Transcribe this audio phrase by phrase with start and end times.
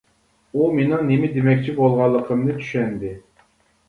[0.59, 3.13] ئۇ مېنىڭ نېمە دېمەكچى بولغانلىقىمنى چۈشەندى.